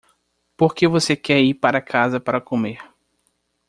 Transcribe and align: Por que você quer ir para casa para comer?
Por 0.57 0.73
que 0.73 0.87
você 0.87 1.15
quer 1.15 1.39
ir 1.43 1.53
para 1.53 1.79
casa 1.79 2.19
para 2.19 2.41
comer? 2.41 2.81